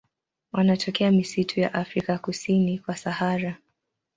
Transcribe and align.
Wanatokea 0.51 1.11
misitu 1.11 1.59
ya 1.59 1.73
Afrika 1.73 2.17
kusini 2.17 2.79
kwa 2.79 2.95
Sahara. 2.97 3.57